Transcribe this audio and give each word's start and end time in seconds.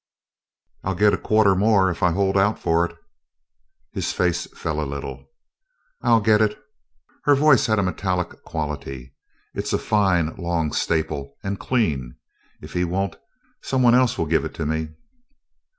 "I'll 0.83 0.95
get 0.95 1.13
a 1.13 1.17
quarter 1.19 1.53
more, 1.53 1.91
if 1.91 2.01
I 2.01 2.09
hold 2.11 2.35
out 2.35 2.57
for 2.57 2.83
it." 2.87 2.97
His 3.91 4.11
face 4.11 4.47
fell 4.55 4.81
a 4.81 4.81
little. 4.81 5.29
"I'll 6.01 6.21
get 6.21 6.41
it!" 6.41 6.57
Her 7.25 7.35
voice 7.35 7.67
had 7.67 7.77
a 7.77 7.83
metallic 7.83 8.41
quality. 8.43 9.13
"It's 9.53 9.73
a 9.73 9.77
fine 9.77 10.33
long 10.37 10.71
staple, 10.73 11.35
and 11.43 11.59
clean. 11.59 12.15
If 12.63 12.73
he 12.73 12.83
won't, 12.83 13.15
some 13.61 13.83
one 13.83 13.93
else 13.93 14.17
will 14.17 14.25
give 14.25 14.43
it 14.43 14.55
to 14.55 14.65
me." 14.65 14.89